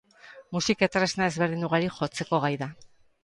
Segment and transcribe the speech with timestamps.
[0.55, 2.71] Musika-tresna ezberdin ugari jotzeko gai da.